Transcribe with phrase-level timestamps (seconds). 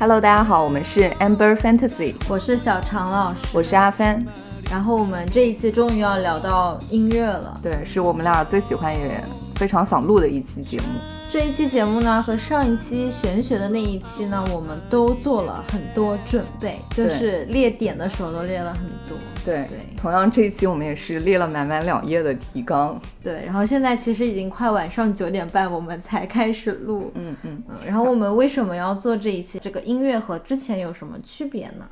[0.00, 4.24] Hello，大家好，我们是 Amber Fantasy，我是小常老师，我是阿帆。
[4.70, 9.20] 然后我们这一期终于要聊到音乐了，对，是我们俩最喜欢也
[9.56, 11.17] 非常想录的一期节目。
[11.30, 19.18] 这一期节目呢，和上一期玄学的那一期呢，我们都做了很多准备，就是列点的时候都列了很多。
[19.44, 22.98] 对对，同样这一期我们也是列了满满两页的提纲。
[23.22, 27.12] 对，然后现在其实已经快晚上九点半，我们才开始录。
[27.14, 27.76] 嗯嗯嗯。
[27.84, 29.58] 然后我们为什么要做这一期？
[29.58, 31.86] 这个音乐和之前有什么区别呢？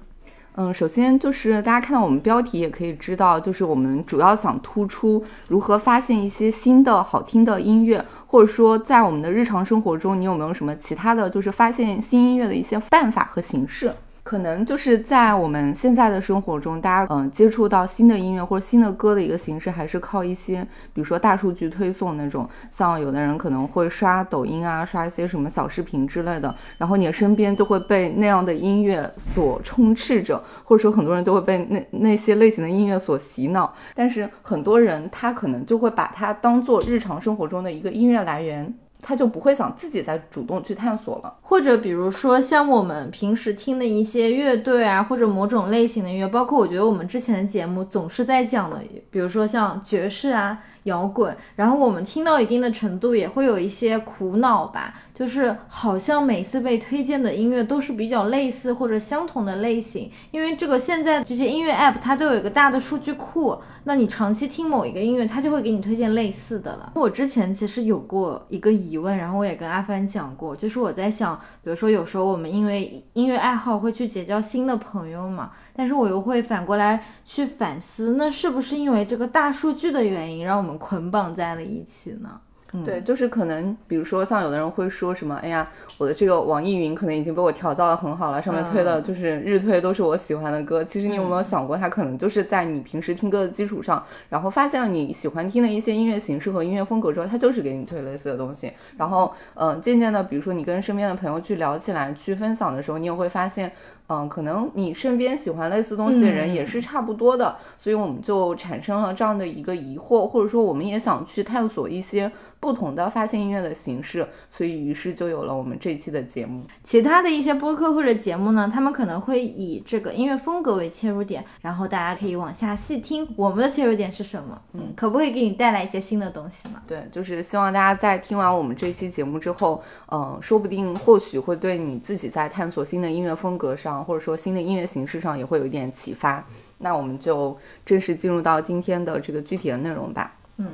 [0.59, 13.93] 嗯，首先就是大家看到我们标题也可以知道，就是我们主要想突出如何发现一些新的好听的音乐，或者说在我们的日常生活中，你有没有什么其他的就是发现新音乐的一些办法和形式？
[14.27, 38.75] 可能就是在我们现在的生活中，大家嗯接触到新的音乐或者新的歌的一个形式，还是靠一些，比如说大数据推送那种，像有的人可能会刷抖音啊，刷一些什么小视频之类的，然后你的身边就会被那样的音乐所充斥着，或者说很多人就会被那那些类型的音乐所洗脑，但是很多人他可能就会把它当做日常生活中的一个音乐来源。
[39.03, 48.81] 他就不会想自己再主动去探索了，或者比如说像我们平时听的一些乐队啊，或者某种类型的音乐，包括我觉得我们之前的节目总是在讲的，
[49.11, 50.63] 比如说像爵士啊。
[50.87, 66.93] 摇滚，然后我们听到一定的程度也会有一些苦恼吧，就是好像每次被推荐的音乐都是比较类似或者相同的类型，因为这个现在这些音乐 app 它都有一个大的数据库，那你长期听某一个音乐，它就会给你推荐类似的了。
[66.95, 82.41] 我之前其实有过一个疑问，然后我也跟阿帆讲过，就是我在想，比如说有时候我们因为音乐爱好会去结交新的朋友嘛，但是我又会反过来去反思，那是不是因为这个大数据的原因，让我们捆绑在了一起呢。
[82.85, 85.67] 对，就是可能，比如说像有的人会说什么，哎呀，
[85.97, 90.85] 我的这个网易云可能已经被我调教的很好了，上面推的就是日推都是我喜欢的歌。
[90.85, 98.71] 其实你有没有想过，它可能就是在你平时听歌的基础上，然后发现了你喜欢听的一些音乐形式和音乐风格之后，它就是给你推类似的东西。
[98.99, 103.73] 然后，嗯，渐渐的，比如说你跟身边的朋友去聊起来、去分享的时候，你也会发现，
[104.09, 107.57] 嗯，可能你身边喜欢类似东西的人也是差不多的。
[107.79, 112.31] 所以我们就产生了这样的一个疑惑，或者说我们也想去探索一些。
[112.59, 116.65] 不同的发现音乐的形式，所以于是就有了我们这一期的节目。
[116.83, 123.29] 其他的一些播客或者节目呢，他们可能会以这个音乐风格为切入点，然后大家可以往下细听。
[123.37, 124.61] 我们的切入点是什么？
[124.73, 126.83] 嗯，可不可以给你带来一些新的东西嘛？
[126.89, 129.81] 对，就是希望大家在听完我们这期节目之后，
[130.11, 136.45] 嗯，说不定或许会对你自己在探索新的音乐风格上，或者说新的音乐形式上，也会有一点启发。
[136.79, 140.35] 那我们就正式进入到今天的这个具体的内容吧。
[140.59, 140.67] 嗯。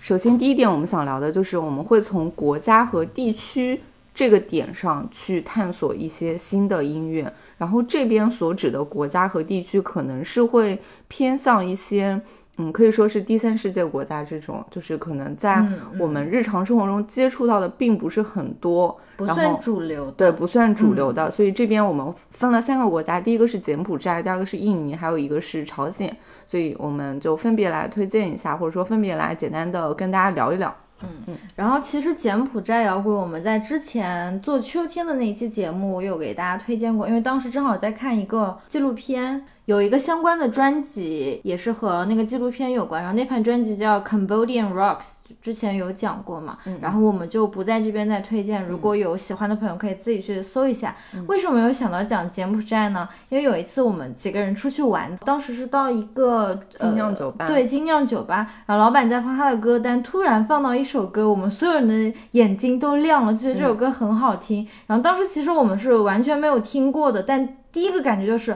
[0.00, 3.80] 首先，第一点我们想聊的就是我们会从国家和地区
[4.14, 12.20] 这个点上去探索一些新的音乐，然后这边所指的国家和地区可能是会偏向一些。
[12.56, 15.60] 嗯，可以说是第三世界国家这种，就是可能在
[15.98, 21.28] 我们日常生活中接触到的并不是很多，不算主流，对，不算主流的。
[21.30, 26.16] 所以这边我们分了三个国家，第一个是柬埔寨，第二个是印尼，还有一个是朝鲜。
[26.46, 30.72] 所以我们就分别来推荐一下，或者说分别来简单的跟大家聊一聊。
[31.02, 31.36] 嗯嗯。
[31.56, 39.44] 然后其实柬埔寨摇滚，我们在之前做秋天的那一期节目，我有给大家推荐过，因为当时正好在看一个纪录片。
[39.66, 43.02] 有一个相关的专辑，也是和那个纪录片有关。
[43.02, 44.98] 然后那盘专辑叫《Cambodian Rocks》，
[45.40, 46.58] 之前有讲过嘛。
[46.82, 48.62] 然后我们就不在这边再推荐。
[48.66, 50.94] 如果有喜欢的朋友，可以自己去搜一下。
[51.28, 53.08] 为什么有想到讲柬埔寨呢？
[53.30, 58.46] 因为有一次我们几个人出去玩，当时是到一个精酿酒吧，对精酿酒吧。
[58.66, 64.68] 然后老板在放他的歌单，突然放到一首歌，我们所有人的眼睛都亮了，就觉得这首歌很好听。
[64.88, 68.54] 然后当时其实我们是完全没有听过的，但第一个感觉就是。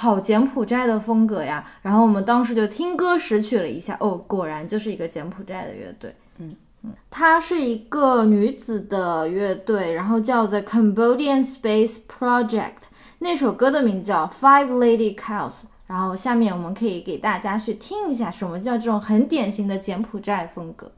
[0.00, 6.54] 好柬埔寨的风格呀，然后我们当时就听歌识曲了一下，哦，果然就是一个柬埔寨的乐队，嗯
[6.84, 12.86] 嗯，它是一个女子的乐队，然后叫 The Cambodian Space Project，
[13.18, 20.92] 那首歌的名字叫 Five Lady Cows，然后下面我们可以给大家去听一下，什么叫这种很典型的柬埔寨风格。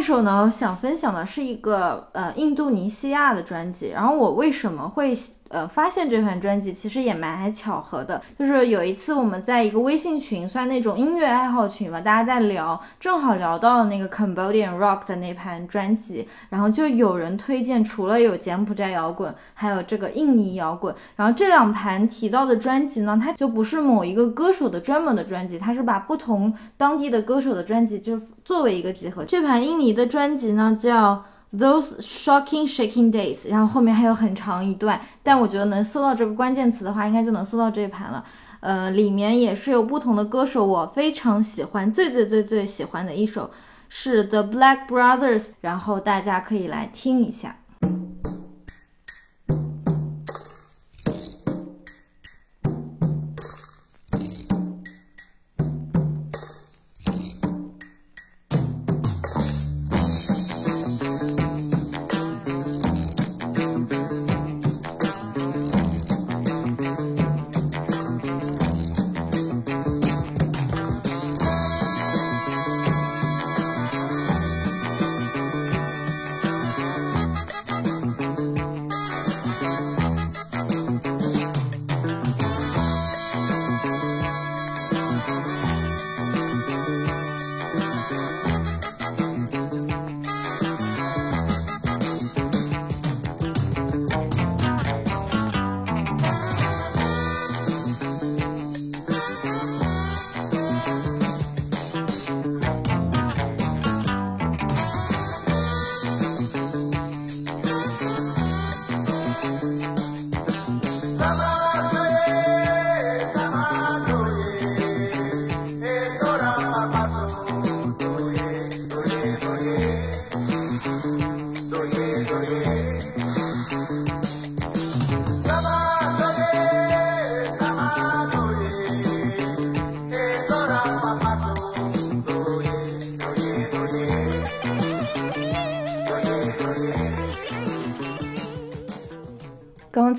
[0.00, 3.90] 这首呢，想分享的是一个呃印度尼西亚的专辑。
[3.90, 5.14] 然后我为什么会？
[5.50, 29.24] 呃，发现这盘专辑其实也蛮巧合的，就是有一次我们在一个微信群，算那种音乐爱好群嘛，大家在聊，正好聊到了那个 Cambodian Rock 的那盘专辑，然后就有人推荐，除了有柬埔寨摇滚，还有这个印尼摇滚，然后这两盘提到的专辑呢，它就不是某一个歌手的专门的专辑，它是把不同当地的歌手的专辑就作为一个集合。
[29.24, 31.24] 这盘印尼的专辑呢叫。
[31.52, 38.24] Those shocking shaking days，然后后面还有很长一段，但我觉得能搜到这个关键词的话，应该就能搜到这一盘了。
[38.60, 43.50] 呃，里面也是有不同的歌手，我非常喜欢，最最最最喜欢的一首
[43.88, 47.56] 是 The Black Brothers，然后大家可以来听一下。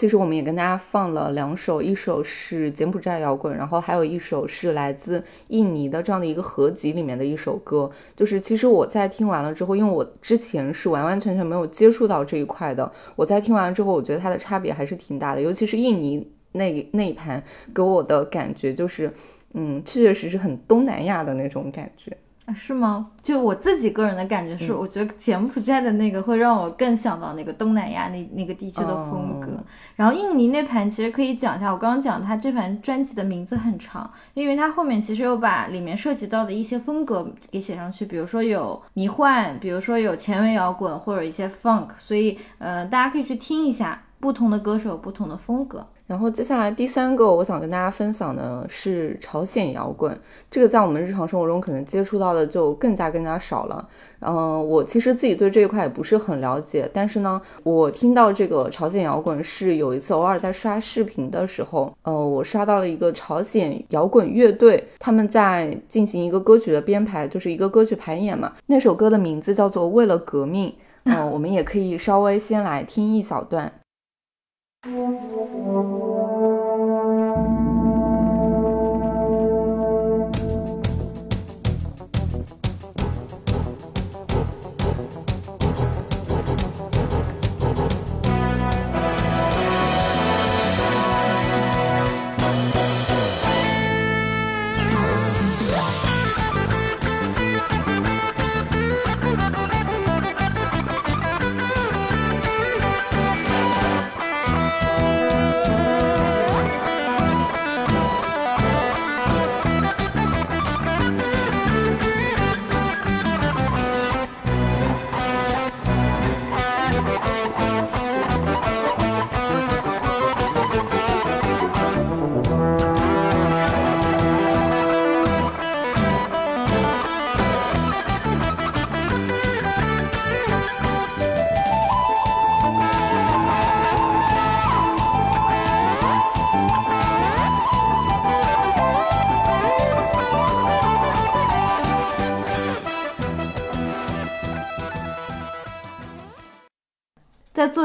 [0.01, 7.87] 其实我们也跟大家放了两首，一首是柬埔寨摇滚，然后还有一首是来自印尼的这样的一个合集里面的一首歌。
[8.15, 15.41] 就是其实我在听完了之后，因为我之前是完完全全没有接触到这一块的，我在听完了之后，我觉得它的差别还是挺大的。
[15.41, 19.13] 尤其是印尼那那一盘给我的感觉就是，
[19.53, 22.17] 嗯，确确实实很东南亚的那种感觉。
[22.53, 23.07] 是吗？
[23.21, 29.47] 就我自己个人的感觉是，我觉得柬埔寨的那个会让我更想到那个东南亚那那个地区的风格。
[29.95, 45.87] 然后印尼那盘其实可以讲一下，我刚刚讲它这盘专辑的名字很长，因为它后面其实有把里面涉及到的一些风格给写上去，比如说有迷幻，比如说有前卫摇滚或者一些 funk，所以呃大家可以去听一下，不同的歌手有不同的风格。
[46.11, 50.13] 然后接下来第三个我想跟大家分享的是朝鲜摇滚，
[50.49, 53.87] 这个在我们日常生活中可能接触到的就更加更加少了。
[54.19, 68.51] 嗯，我其实自己对这一块也不是很了解，但是呢，我听到这个朝鲜摇滚是有一次偶尔在刷视频的时候，呃，我刷到了一个朝鲜摇滚乐队，他们在进行一个歌曲的编排，就是一个歌曲排演嘛。
[68.65, 70.67] 那首歌的名字叫做《为了革命》，
[71.05, 73.71] 嗯，我们也可以稍微先来听一小段。
[74.83, 74.89] 在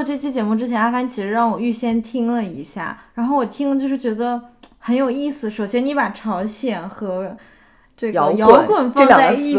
[0.06, 4.40] 这期节目之前，阿帆其实让我预先听了一下，然后我听了就是觉得
[4.78, 5.50] 很有意思。
[5.50, 7.36] 首先，你把朝鲜和
[7.96, 9.52] 这个摇摇滚放在一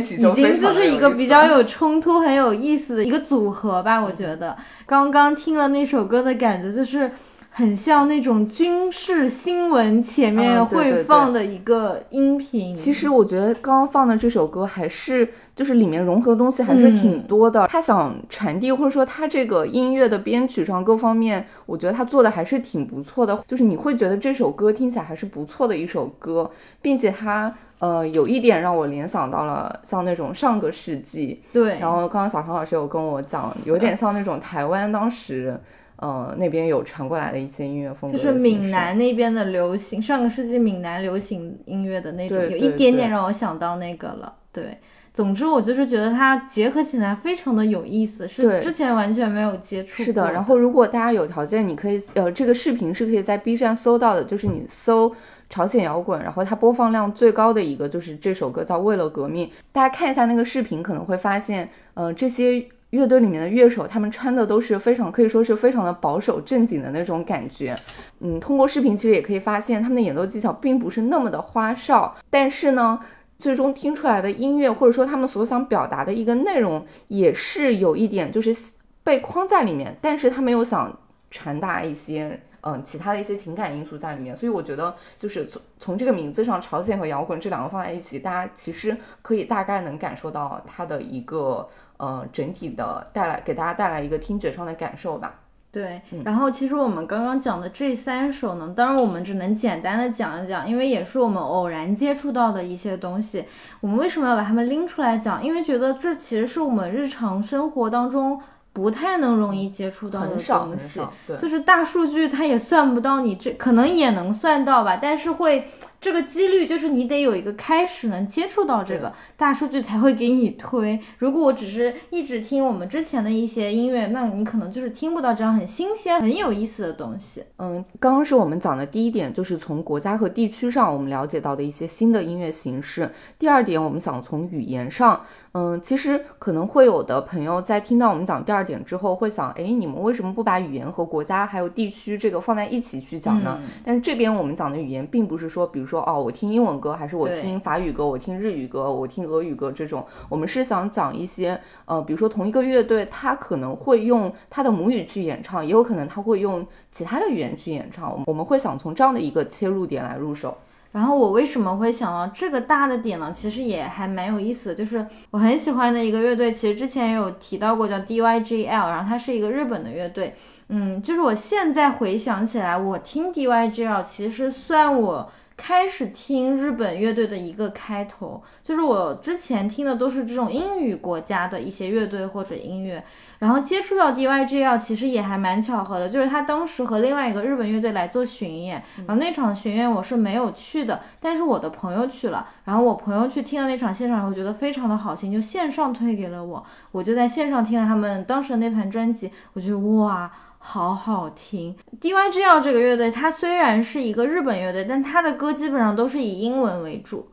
[0.00, 3.96] 起已经就是一个比较有冲突、很有意思的一个组合吧。
[3.96, 4.56] 嗯我觉得
[4.86, 7.10] 刚刚听了那首歌的感觉，就是
[7.52, 12.74] 很像那种军事新闻前面会放的一个音频。
[12.74, 17.66] 其实我觉得刚刚放的这首歌还是就是里面融合的东西还是挺多的。
[17.66, 23.42] 他想传递或者说他这个音乐的编曲上各方面，我觉得他做的还是挺不错的。
[23.46, 31.42] 就是你会觉得这首歌听起来还是不错的一首歌，并且它呃有一点让我联想到了像那种上个世纪。
[31.52, 35.60] 对，然后刚刚小常老师有跟我讲，有点像那种台湾当时。
[36.00, 44.34] 呃，那边有传过来的一些音乐风格就是闽南那边的流行，上个世纪闽南流行音乐的那种，有一点点让我想到那个了。
[44.50, 44.78] 对，
[45.12, 55.14] 总之我就是觉得它结合起来非常的有意思，是之前完全没有接触过是的，然后如果大家有条件，你可以呃，这个视频是可以在 B 站搜到的，就是你搜
[55.50, 67.76] 朝鲜摇滚，然后它播放量最高的一个就是这首歌叫《为了革命》，大家看一下那个视频，可能会发现，呃，这些乐队里面的乐手他们穿的都是非常可以说是非常的保守正经的那种感觉，
[68.20, 73.00] 嗯，通过视频其实也可以发现他们的演奏技巧并不是那么的花哨，但是呢。
[73.40, 78.54] 最终听出来的音乐，或者说他们所想表达的一个内容，也是有一点就是
[79.02, 80.94] 被框在里面，但是他没有想
[81.30, 91.66] 传达一些嗯其他的一些情感因素在里面，所以我觉得就是从从这个名字上，朝鲜和摇滚这两个放在一起，大家其实可以大概能感受到它的一个
[92.00, 95.34] 呃整体的带来给大家带来一个听觉上的感受吧。
[95.72, 103.44] 对嗯，然后其实我们刚刚讲的这三首呢，当然我们只能简单的讲一讲，因为也是我们偶然接触到的一些东西。
[103.80, 105.40] 我们为什么要把它们拎出来讲？
[105.44, 108.40] 因为觉得这其实是我们日常生活当中
[108.72, 110.98] 不太能容易接触到的很少很东西。
[110.98, 115.68] 少，对，就是大数据它也算不到你这，可能也能算到吧，但是会
[116.00, 120.98] 这个几率就是你得有一个开始能接触到这个大数据才会给你推。
[121.18, 127.44] 如果我只是一直听我们之前的一些音乐，那你可能就是听不到这样很新鲜、很有意思的东西。
[127.58, 133.10] 嗯，刚刚是我们讲的第一点，就是从国家和地区上我们了解到的一些新的音乐形式。
[133.38, 143.60] 第二点，我们想从语言上，嗯，其实可能会有的朋友在听到我们讲第二点之后，会想，哎，你们为什么不把语言和国家还有地区这个放在一起去讲呢？
[143.84, 160.56] 但是这边我们讲的语言，并不是说，比如说，哦，我听英文歌，还是我听法语歌，我听日语歌，我听俄语歌这种，我们是想讲一些，呃，比如说同一个乐队，他可能会用他的母语去演唱，也有可能他会用其他的语言去演唱，我们会想从这样的一个切入点来入手。
[160.92, 163.30] 然后我为什么会想到这个大的点呢？
[163.32, 170.34] 其实也还蛮有意思的，就是我很喜欢的一个乐队，其实之前也有提到过，叫 DYGL，然后它是一个日本的乐队。
[170.68, 175.30] 嗯，就是我现在回想起来，我听 DYGL 其实算我
[175.62, 183.04] 开始听日本乐队的一个开头，就是我之前听的都是这种英语国家的一些乐队或者音乐，
[183.40, 200.32] 然后接触到 DYGL 其实也还蛮巧合的，就是他当时和另外一个日本乐队来做巡演，然后那场巡演我是没有去的，但是我的朋友去了，然后我朋友去听了那场现场以后觉得非常的好听，就线上推给了我，我就在线上听了他们当时的那盘专辑，我觉得哇。
[200.62, 207.30] 好好听，DYGL 这个乐队，它虽然是一个日本乐队，但它的歌基本上都是以英文为主，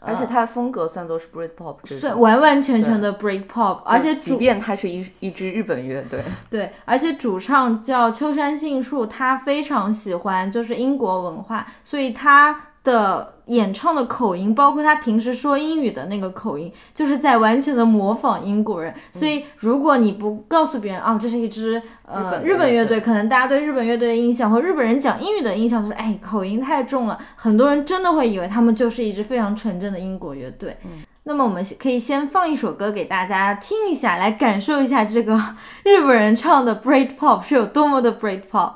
[0.00, 18.94] 而且它的风格算作是 break pop，算完完全全的 break pop，而且即便它是一一支日本乐队， 对，而且主唱叫秋山杏树，他非常喜欢就是英国文化，所以他的演唱的口音，包括他平时说英语的那个口音，就是在完全的模仿英国人。
[19.10, 30.76] 所以如果你不告诉别人啊，这是一支呃本日本乐乐队队，可能大家对日本乐队的印象和日本人讲英语的印象就是，哎，口音太重了，很多人真的会以为他们就是一支非常纯正的英国乐队。
[31.24, 35.36] 那么我们可以先放一首歌给大家听一下，来感受一下这个
[35.82, 38.72] 日本人唱的 Britpop 是有多么的 Britpop。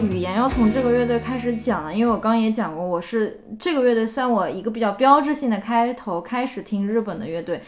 [0.00, 1.94] 语言要从这个乐队开始讲了？
[1.94, 7.60] 因为我刚刚也讲过，我是这个乐队算我一个比较标志性的开头，开始听日本的乐队。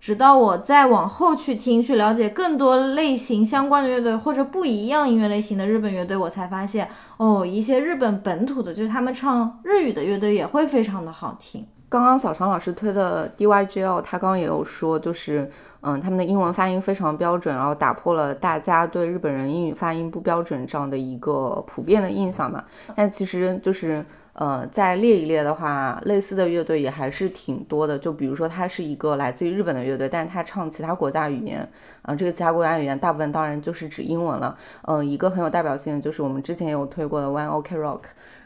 [0.00, 6.88] 直到我再往后去听，去了解更多类型相关的乐队或者不一样音乐类型的日本乐队，我才发现，
[7.18, 11.64] 哦，一些日本本土的，就是他们唱日语的乐队也会非常的好听。
[11.92, 15.46] 刚刚小常老师推的 DYGL，他刚刚也有说，就是
[15.82, 22.64] 嗯，他们的英文发音非常标准，然后打破了大家对日本人英语发音不标准这样的一个普遍的印象嘛。
[22.96, 24.02] 但其实就是
[24.34, 27.98] 呃，再列一列的话，类似的乐队也还是挺多的。
[27.98, 31.68] 就比如说，它是一个来自于日本的乐队，但是它唱其他国家语言，
[32.00, 34.56] 啊、这个其他国家语言大部分当然就是指英文了。
[34.86, 38.00] 嗯、一个很有代表性的就是我们之前有推过的 One OK Rock。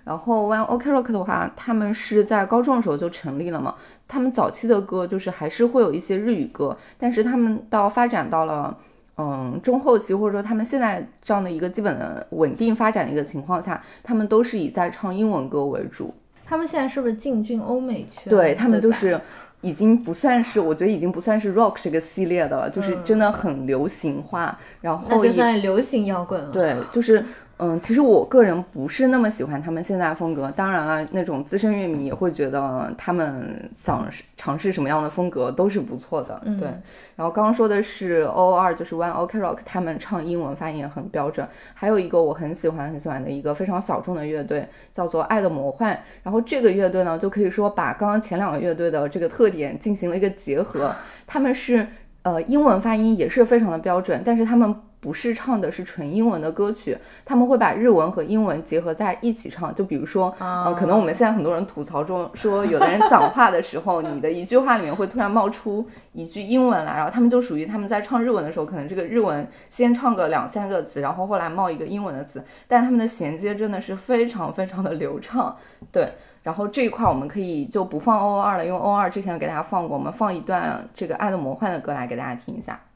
[0.05, 3.75] 然后 One OK Rock 的话，他们是在高中的时候就成立了嘛。
[4.09, 8.77] 他们早期的歌就是还是会有一些日语歌，但是他们到发展到了
[9.19, 16.15] 嗯中后期，或者说他们现在这样的一个基本的稳定发展的一个情况下，他们都是以在唱英文歌为主。
[16.45, 18.31] 他们现在是不是进军欧美圈？
[18.31, 19.21] 对他们就是
[19.63, 26.51] 已经不算是，我觉得已经不算是 rock 这个系列的了，就是真的很流行化，然后那就算流行摇滚了。
[26.53, 27.25] 对，就是
[27.59, 30.53] 嗯，其实我个人不是那么喜欢他们现在风格。
[30.55, 36.39] 当然了，那种资深乐迷也会觉得他们想尝试什么样的风格都是不错的。
[36.45, 36.69] 嗯对，
[37.17, 41.49] 然后刚刚说的是 O 二，就是 One Ok Rock，他们唱英文发音也很标准。
[41.73, 45.99] 还有一个我很喜欢很喜欢的一个非常小众的乐队，叫做爱的魔幻。
[46.23, 50.95] 然后这个乐队呢，就可以说把刚刚前两个乐队的这个特点进行了一个结合。
[51.27, 51.87] 他们是
[52.21, 54.75] 呃英文发音也是非常的标准，但是他们
[55.07, 59.73] 不是唱的是纯英文的歌曲，他们会把日文和英文结合在一起唱。
[59.73, 75.57] 就比如说，呃，可能我们现在很多人吐槽中说，有的人讲话的时候，你的一句话里面会突然冒出一句英文来，然后他们就属于他们在唱日文的时候，可能这个日文先唱个两三个词，然后后来冒一个英文的词，但他们的衔接真的是非常非常的流畅，
[75.93, 76.15] 对。
[76.43, 82.81] 然后这一块我们可以就不放 O 二了，因为 O 二之前给大家放过，我们放一段这个《爱的魔幻》的歌来给大家听一下。「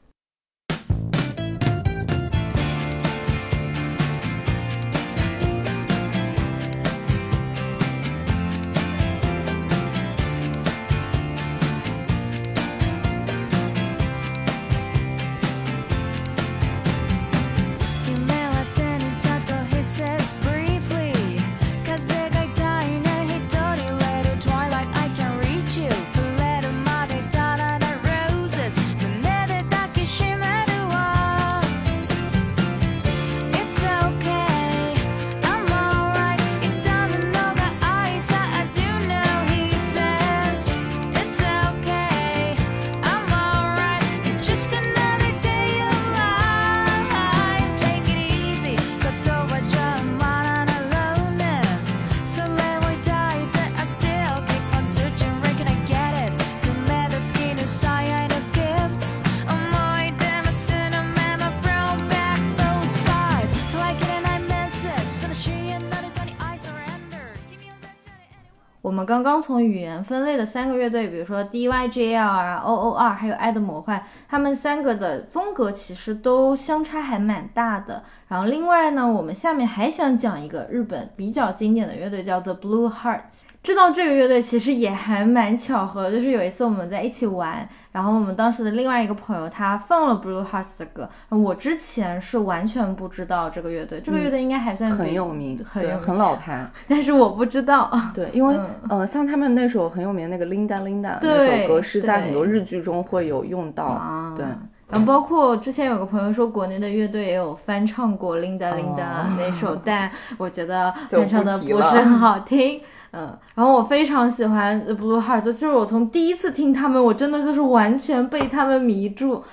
[69.01, 73.99] 们刚刚从语言分类的三个乐队，比如说 DYJL 啊、OOR 还有爱的魔幻，
[74.31, 78.01] 他们三个的风格其实都相差还蛮大的。
[78.29, 83.41] 然后另外呢，我们下面还想讲一个日本比较经典的乐队，叫做 Blue Hearts。
[83.61, 96.65] 知道这个乐队其实也还蛮巧合，就是有一次我们在一起玩，然后我们当时的另外一个朋友他放了 Blue Hearts 的歌，我之前是完全不知道这个乐队，这个乐队应该还算很有名，对，很名很老牌。
[96.87, 97.91] 但是我不知道。
[98.15, 103.85] 对，因为、嗯呃，像他们那首很有名的那个 Linda Linda 那首歌是在很多日剧中会有用到。
[104.21, 104.45] 啊对，
[104.89, 112.81] 然后包括之前有个朋友说，国内的乐队也有翻唱过 Linda Linda 哦那首， 但我觉得翻唱的不是很好听。
[113.13, 119.43] 嗯，然后我非常喜欢 The Blue Hearts，就是我从第一次听他们，我真的就是完全被他们迷住。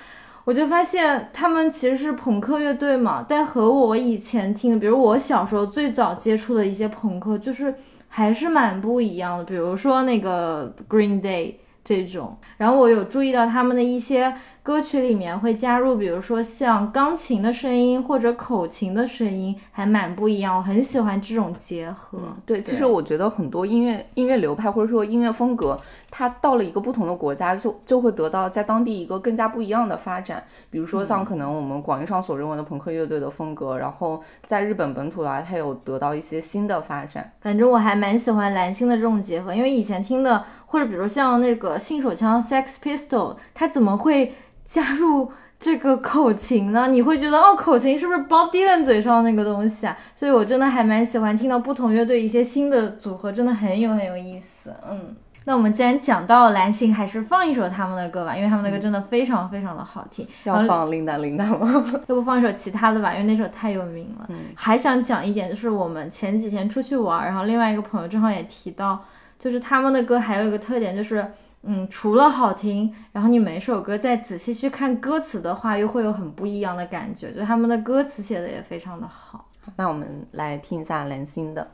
[0.45, 7.75] 我就发现他们其实是朋克乐队嘛，但和我以前听的，比如我小时候最早接触的一些朋克，就是
[8.07, 9.43] 还是蛮不一样的。
[9.43, 20.57] 比如说那个 Green Day 这种，然后我有注意到他们的一些歌曲里面会加入，比如说像钢琴的声音或者口琴的声音，还蛮不一样。
[20.57, 22.19] 我很喜欢这种结合。
[22.45, 25.79] 对，其实我觉得很多音乐音乐流派或者说音乐风格，
[26.11, 30.43] 它到了一个不同的国家，就就会得到在当地一个更加不一样的发展。
[30.69, 37.31] 比如说像可能我们广义上所认为的朋克乐队的风格，然后在日本本土来，它有得到一些新的发展。
[37.41, 44.35] 反正我还蛮喜欢蓝星的这种结合，因为以前听的或者比如像那个信手枪 Sex Pistol，它怎么会
[44.69, 46.87] 加入这个口琴呢？
[46.87, 49.97] 你会觉得哦，口琴是不是 Bob Dylan 嘴上那个东西啊？
[50.13, 54.71] 所以我真的还蛮喜欢听到不同乐队一些新的组合，真的很有很有意思。
[54.87, 60.25] 嗯，那我们既然讲到蓝星，还是放一首他们的歌吧，因为他们的歌真的非常非常的好听。
[60.43, 61.83] 要放琳达琳达吗？
[62.07, 64.27] 要不放一首其他的吧，因为那首太有名了。
[64.29, 69.03] 嗯还想讲一点，就是我们前几天出去玩，然后另外一个朋友正好也提到，
[69.39, 71.25] 就是他们的歌还有一个特点，就是
[71.63, 79.49] 嗯，除了好听，然后你每首歌再仔细去看歌词的话，又会有很不一样的感觉，就他们的歌词写的也非常的好。
[79.75, 81.71] 那我们来听一下蓝心的。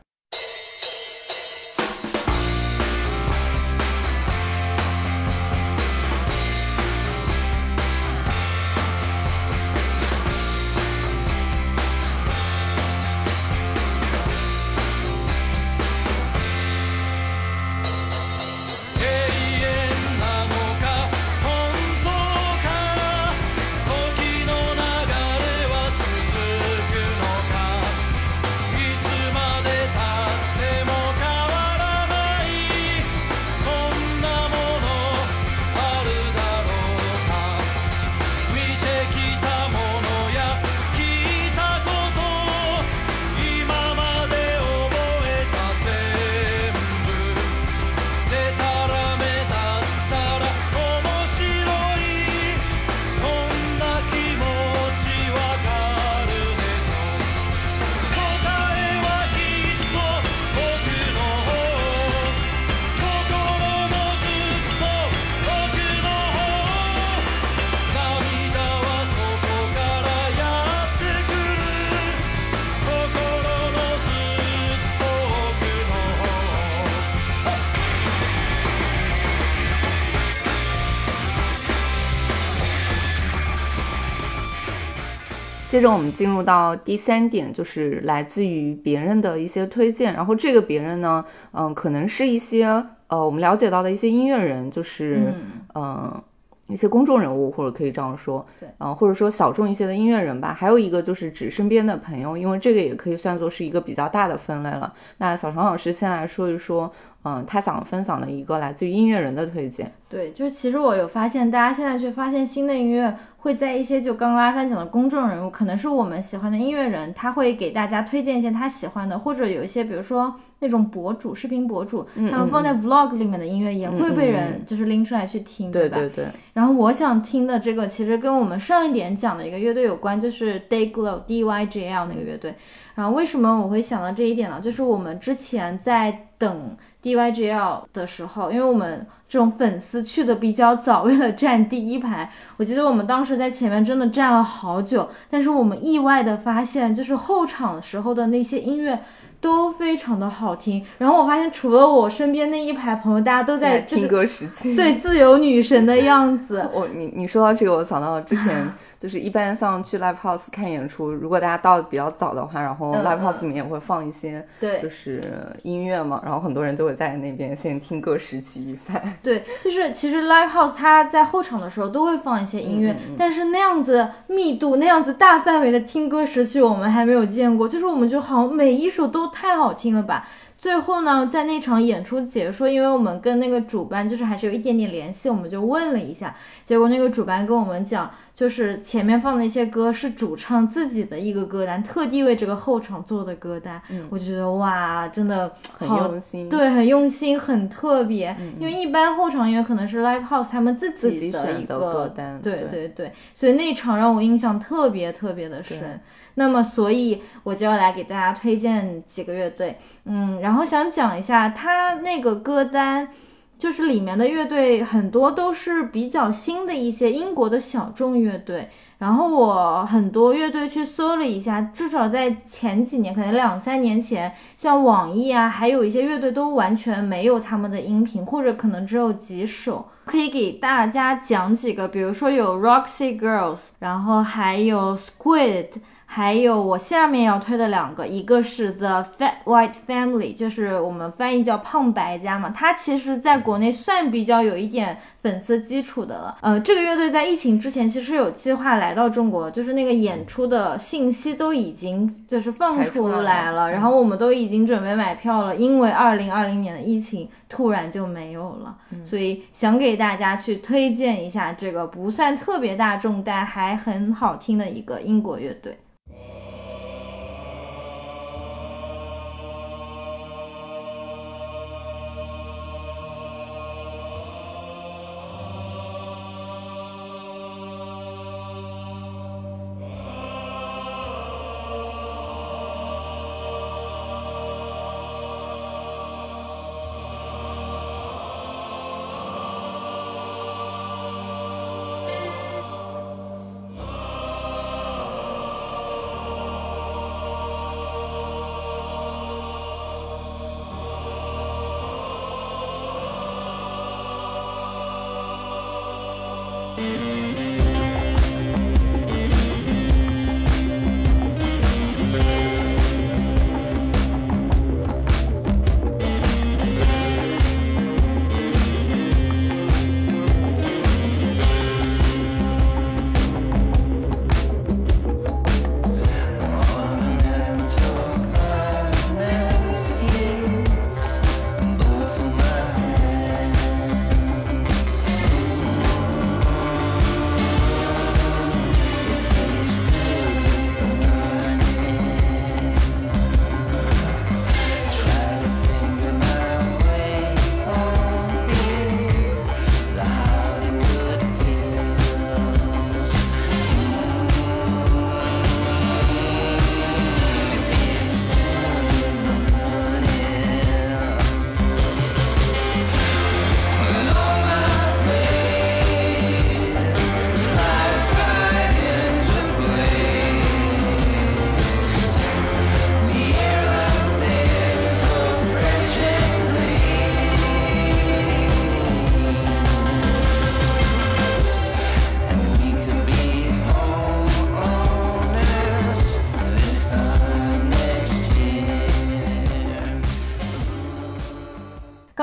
[85.76, 90.14] 接着我们进入到第三点，就是来自于别人的一些推荐。
[90.14, 92.66] 然后这个别人呢，嗯、可能是一些
[93.08, 95.34] 呃我们了解到的一些音乐人，就是
[95.74, 96.24] 嗯、呃
[96.68, 100.56] 一些公众人物，或者可以这样说，对，呃，或者说小众一些的音乐人吧。
[100.58, 104.92] 还有一个就是指身边的朋友，因为这个也可以算作是一个比较大的分类了。
[105.18, 106.90] 那小常老师先来说一说，
[107.24, 109.92] 嗯、他想分享的一个来自于音乐人的推荐。
[110.10, 126.00] 对，就是其实我有发现，大家现在去发现新的音乐，会在一些就刚刚阿帆讲的公众人物，可能是我们喜欢的音乐人，他会给大家推荐一些他喜欢的，或者有一些比如说那种博主、视频博主，他们放在 vlog 里面的音乐也会被人就是拎出来去听，对吧？
[126.00, 132.56] 对对对，然后我想听的这个其实跟我们上一点讲的一个乐队有关，就是 Dayglow D Y J L 那个乐队。
[132.96, 134.60] 然后为什么我会想到这一点呢？
[134.60, 149.04] 就是我们之前在等 D Y J L 的时候，因为我们这种粉丝去的比较早，为了站第一排，我记得我们当时在前面真的站了好久，但是我们意外的发现，就是后场时候的那些音乐。
[149.42, 154.76] 都非常的好听，然后我发现除了我身边那一排朋友，大家都在就是听歌时期。
[154.76, 165.22] 对自由女神的样子，我 你你说到这个，我想到之前 就是一般像去 live house 看演出，如果大家到的比较早的话，然后嗯 live 嗯 house 里面也会放一些对就是
[165.64, 169.02] 音乐嘛，然后很多人就会在那边先听歌识曲一番。
[169.22, 177.68] 对，就是其实 live house 它在后场的时候都会放一些音乐，嗯嗯嗯但是那样子密度、那样子大范围的听歌识曲，我们还没有见过。
[177.68, 180.28] 就是我们就好像每一首都太好听了吧。
[180.58, 193.82] 最后呢，在那场演出结束，因为我们跟那个主办就是还是有一点点联系，我们就问了一下，结果那个主办跟我们讲，就是前面放的一些歌是主唱自己的一个歌单，特地为这个后场做的歌单。
[193.90, 198.36] 嗯我就觉得哇，真的很用心对，很用心，很特别。
[198.40, 206.00] 嗯因为一般后场音乐可能是 live house 他们自自己的一个歌单对对对对，所以那场让我印象特别特别的深。
[206.36, 213.10] 那么，所以我就要来给大家推荐几个乐队，嗯，然后想讲一下他那个歌单，
[213.58, 218.70] 就是里面的乐队很多都是比较新的一些英国的小众乐队。
[218.98, 229.90] 然后我很多乐队去搜了一下，至少在前几年，可能两三年前，像网易啊，还有一些乐队都完全没有他们的音频，或者可能只有几首。
[230.06, 235.68] 可以给大家讲几个，比如说有 Roxy Girls，然后还有 Squid。
[236.08, 246.38] 还有我下面要推的两个，一个是 The Fat White Family，就是我们翻译叫胖白家嘛，它其实在国内算比较有一点粉丝基础的了。
[246.42, 265.78] 呃，这个乐队在疫情之前其实有计划来到中国，就是那个演出的信息都已经就是放出来了，然后我们都已经准备买票了，因为二零二零年的疫情突然就没有了，所以想给大家去推荐一下这个不算特别大众但还很好听的一个英国乐队。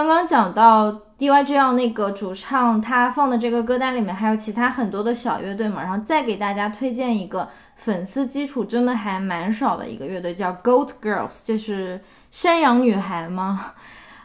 [0.06, 13.74] 刚刚讲到 DYGL 那个主唱，他放的这个歌单里面还有其他很多的小乐队嘛，然后再给大家推荐一个粉丝基础真的还蛮少的一个乐队，叫 Goat Girls，就是山羊女孩吗？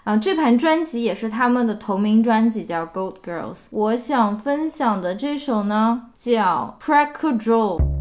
[0.04, 3.66] 啊，这盘专辑也是他们的同名专辑，叫 Goat Girls。
[3.70, 7.97] 我想分享的这首呢，叫 Cracker Joe。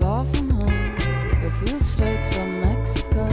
[0.00, 3.26] Far from home, through the states of Mexico,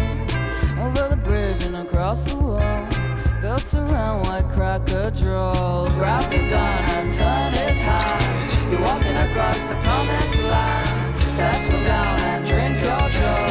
[0.84, 2.88] over the bridge and across the wall,
[3.42, 5.88] built around white cracker draw.
[5.98, 8.70] Grab your gun and turn it high.
[8.70, 10.90] You're walking across the promised land.
[11.38, 13.48] Settle down and drink your joe.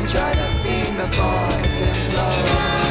[0.00, 2.78] Enjoy the scene before it implodes.
[2.82, 2.87] She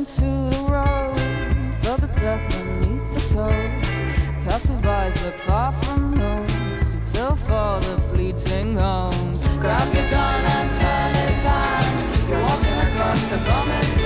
[0.00, 1.14] into the road,
[1.82, 3.82] felt the death beneath the toes.
[4.46, 9.44] Passive eyes look far from those who fell for the fleeting homes.
[9.58, 11.84] Grab your gun and turn it on.
[12.30, 13.99] You're walking across the promised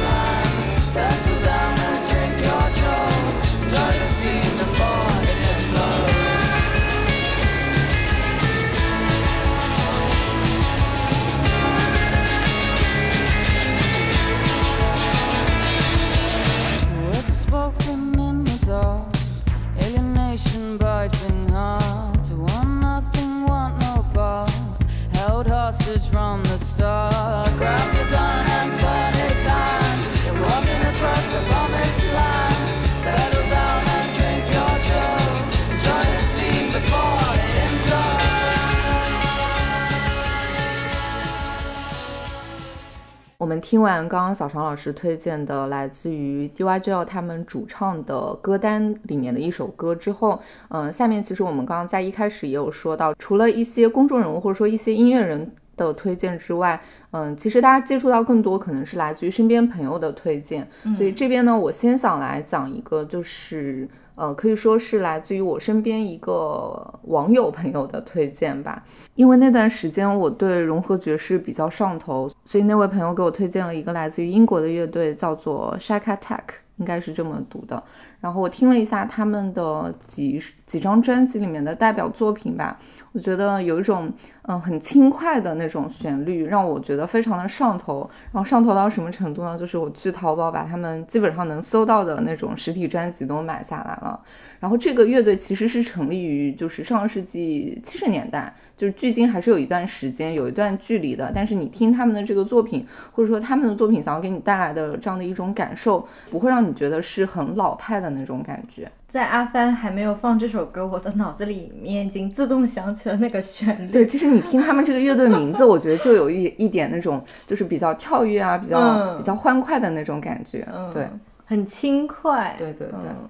[43.61, 63.89] 听完刚刚小常老师推荐的来自于 DYGL 他们主唱的歌单里面的一首歌之后，嗯、下面其实我们刚刚在一开始也有说到，除了一些公众人物或者说一些音乐人的推荐之外，嗯，其实大家接触到更多可能是来自于身边朋友的推荐，所以这边呢，我先想来讲一个就是。
[64.17, 68.83] 呃，可以说是来自于我身边一个网友朋友的推荐吧。
[69.15, 76.43] 因为那段时间我对融合爵士比较上头，所以那位朋友给我推荐了一个来自于英国的乐队，叫做 Shack Attack，
[76.77, 77.83] 应该是这么读的。
[78.21, 82.81] 然后我听了一下他们的几几张专辑里面的代表作品吧，
[83.15, 88.11] 我觉得有一种嗯很轻快的那种旋律，让我觉得非常的上头。
[88.33, 89.57] 然后上头到什么程度呢？
[89.57, 94.21] 就是我去淘宝把他们基本上能搜到的那种实体专辑都买下来了。
[94.59, 101.31] 然后这个乐队其实是成立于就是上世纪七十年代，就是距今还是有一段时间、有一段距离的。
[101.33, 108.91] 但是你听他们的这个作品，或者说他们的作品想要给你带来的这样的一种感受，不会让你觉得是很老派的那种感觉。
[109.15, 113.93] 在阿帆还没有放这首歌，我的脑子里面已经自动想起了那个旋律。
[113.93, 120.67] 对，其实你听他们这个乐队名字，我觉得就有一一点那种就是比较跳跃啊，比较、嗯比较欢快的那种感觉。
[120.75, 121.09] 嗯，对，
[121.45, 122.57] 很轻快。
[122.59, 122.97] 对对对。
[123.05, 123.29] 嗯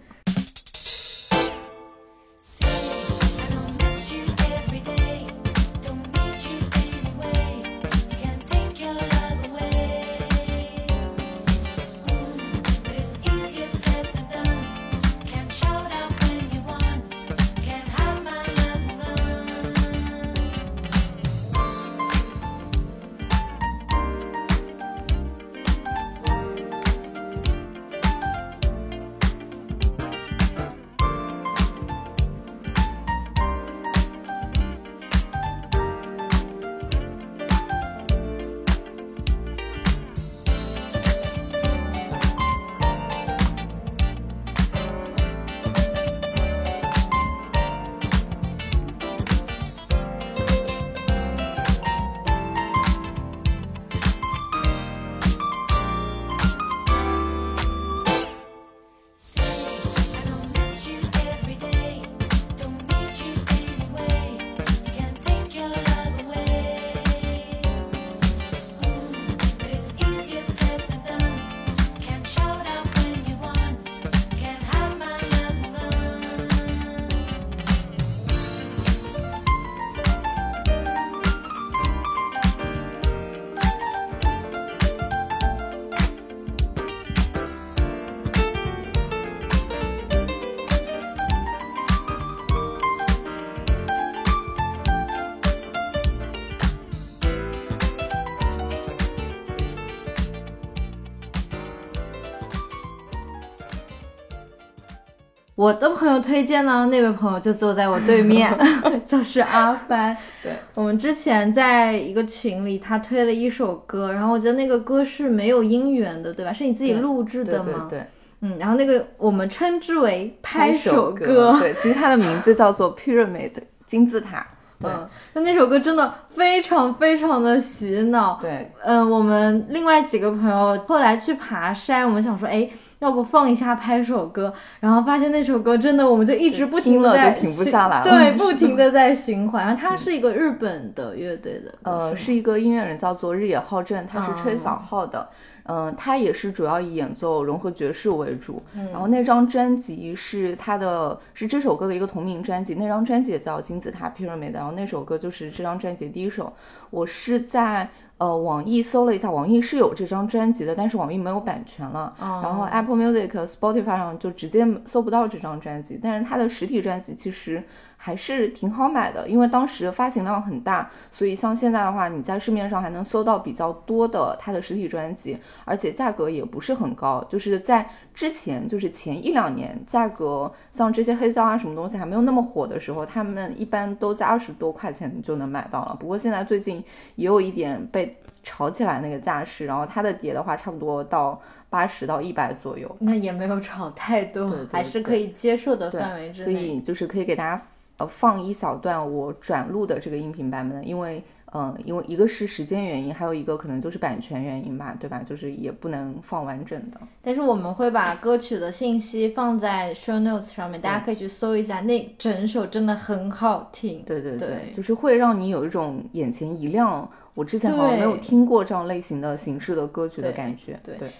[105.64, 108.55] 我的朋友推荐呢，那位朋友就坐在我对面，
[109.07, 110.14] 就是阿帆。
[110.44, 116.53] 对，我们之前在一个群里，他推了一首歌，然后我觉得那个歌是没有音源的，对吧？
[116.53, 117.87] 是你自己录制的吗？
[117.88, 118.07] 对对，
[118.42, 123.53] 嗯，然后那个我们称之为拍手歌，对，其实它的名字叫做 Pyramid
[123.87, 124.46] 金字塔。
[124.79, 128.38] 对、嗯，那那首歌真的非常非常的洗脑。
[128.42, 139.66] 对，嗯，我们另外几个朋友后来去爬山，我们想说，哎，要不放一下拍手歌，然后发现那首歌真的，我们就一直不停的在停不下来了对，不停的在循环。
[139.66, 145.28] 然后它是一个日本的乐队的， 呃，是是一个音乐人叫做日野浩正，他是吹哦小号的。
[145.66, 148.62] 嗯、他也是主要以演奏融合爵士为主。
[148.74, 152.74] 嗯然后那张专辑是他的，是这首歌的一个同名专辑。
[152.74, 156.53] 那张专辑也叫金字塔 Pyramid，然后那首歌就是这张专辑的第一首。
[156.90, 157.88] 我是在
[158.19, 162.15] 呃网易搜了一下，网易是有这张专辑的，但是网易没有版权了。
[162.21, 167.62] 哦然后 Apple Music、Spotify 上就直接搜不到这张专辑，但是它的实体专辑其实
[167.97, 185.97] 还是挺好买的，因为当时发行量很大，所以像现在的话，你在市面上还能搜到比较多的它的实体专辑，而且价格也不是很高，就是在之前就是前一两年，价格像这些黑胶啊什么东西还没有那么火的时候，他们一般都在二十多块钱就能买到了。
[185.99, 186.83] 不过现在最近
[187.17, 188.03] 也有一点被
[188.45, 192.88] 炒起来那个架势，然后它的碟的话差不多到八十到一百左右。
[193.01, 196.53] 那也没有吵太多，对对 还是可以接受的范围之内。
[196.53, 197.61] 所以就是可以给大家
[197.97, 205.22] 呃放一小段我转录的这个音频版本的，因为嗯、呃因为一个是时间原因，还有一个可能就是版权原因吧，对吧？
[205.24, 207.01] 就是也不能放完整的。
[207.22, 214.03] 但是我们会把歌曲的信息放在 show notes 上面，大家可以去搜一下，那整首真的很好听。
[214.05, 220.78] 对对对，对就是会让你有一种眼前一亮，我之前好像没有听过这样类型的形式的歌曲的感觉。
[220.82, 221.12] 对对。